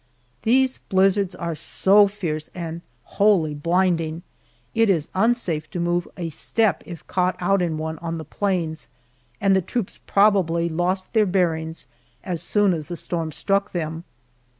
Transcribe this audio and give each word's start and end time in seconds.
These 0.41 0.79
blizzards 0.79 1.35
are 1.35 1.53
so 1.53 2.07
fierce 2.07 2.49
and 2.55 2.81
wholly 3.03 3.53
blinding, 3.53 4.23
it 4.73 4.89
is 4.89 5.09
unsafe 5.13 5.69
to 5.69 5.79
move 5.79 6.07
a 6.17 6.29
step 6.29 6.81
if 6.87 7.05
caught 7.05 7.35
out 7.39 7.61
in 7.61 7.77
one 7.77 7.99
on 7.99 8.17
the 8.17 8.25
plains, 8.25 8.89
and 9.39 9.55
the 9.55 9.61
troops 9.61 9.99
probably 10.07 10.69
lost 10.69 11.13
their 11.13 11.27
bearings 11.27 11.85
as 12.23 12.41
soon 12.41 12.73
as 12.73 12.87
the 12.87 12.97
storm 12.97 13.31
struck 13.31 13.73
them. 13.73 14.03